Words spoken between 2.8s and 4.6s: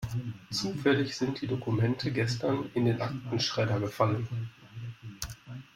den Aktenschredder gefallen.